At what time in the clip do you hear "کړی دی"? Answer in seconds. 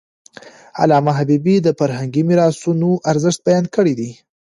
3.75-4.11